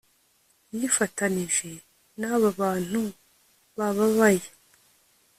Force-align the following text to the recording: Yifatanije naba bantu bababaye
Yifatanije 0.77 1.71
naba 2.19 2.47
bantu 2.59 3.01
bababaye 3.77 4.47